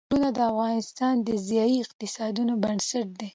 [0.09, 3.29] غرونه د افغانستان د ځایي اقتصادونو بنسټ دی.